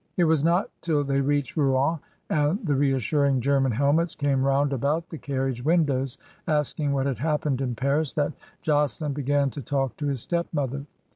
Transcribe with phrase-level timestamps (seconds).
[0.17, 4.73] It was not till they reached Rouen, and the reas suring German helmets came round
[4.73, 8.33] about the car riage windows asking what had happened in Paris, that
[8.63, 10.87] Josselin began to talk to his stepmother.